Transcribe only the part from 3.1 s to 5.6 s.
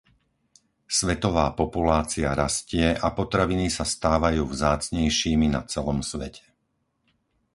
potraviny sa stávajú vzácnejšími